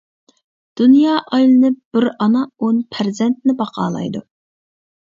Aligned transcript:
دۇنيا 0.81 1.17
ئايلىنىپ 1.27 1.77
بىر 1.99 2.09
ئانا 2.17 2.43
ئون 2.57 2.81
پەرزەنتىنى 2.97 3.59
باقالايدۇ. 3.63 4.27